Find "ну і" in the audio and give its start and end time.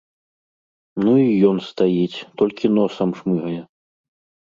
1.03-1.27